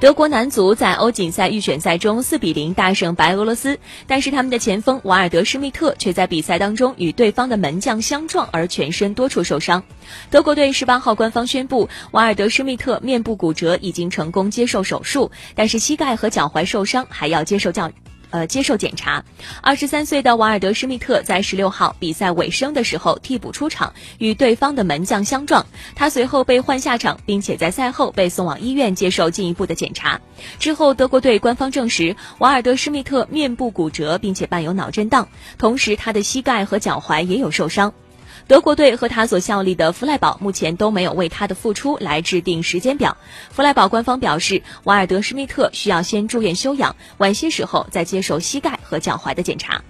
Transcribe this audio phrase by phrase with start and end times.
[0.00, 9.82] 德国男足在欧锦赛预选赛中四比零大胜白俄罗斯，但是他们的前锋瓦尔德施密特却在比赛当中与对方的门将相撞，而全身多处受伤。
[10.30, 17.90] 德国队十八号官方宣布，瓦尔德施密特面部骨折已经成功接受手术，但是膝盖和脚踝受伤还要接受教。
[18.30, 19.24] 呃，接受检查。
[19.62, 30.20] 二十三岁的瓦尔德施密特在十六号比赛尾声的时候替补出场，与对方的门将相撞，他随后被换下场，并且在赛后被送往医院接受进一步的检查。
[30.58, 37.92] 之后，德国队官方证实，瓦尔德施密特面部骨折，并且伴有脑震荡，同时他的膝盖和脚踝也有受伤。
[38.48, 43.18] 德国队和他所效力的弗赖堡目前都没有为他的复出来制定时间表。
[43.50, 49.82] 弗赖堡官方表示，瓦尔德施密特需要先住院休养，晚些时候再接受膝盖和脚踝的检查。